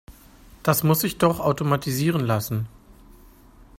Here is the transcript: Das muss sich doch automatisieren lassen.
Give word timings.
Das 0.63 0.81
muss 0.81 1.01
sich 1.01 1.19
doch 1.19 1.39
automatisieren 1.39 2.21
lassen. 2.21 2.67